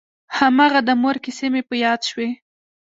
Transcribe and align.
هماغه 0.37 0.79
د 0.87 0.89
مور 1.01 1.15
کيسې 1.23 1.47
مې 1.53 1.61
په 1.69 1.75
ياد 1.83 2.01
شوې. 2.09 2.29